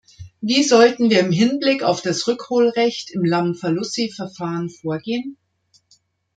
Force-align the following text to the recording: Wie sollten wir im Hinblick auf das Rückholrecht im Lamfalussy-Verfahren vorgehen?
Wie 0.41 0.63
sollten 0.63 1.11
wir 1.11 1.19
im 1.19 1.31
Hinblick 1.31 1.83
auf 1.83 2.01
das 2.01 2.27
Rückholrecht 2.27 3.11
im 3.11 3.23
Lamfalussy-Verfahren 3.23 4.71
vorgehen? 4.71 5.37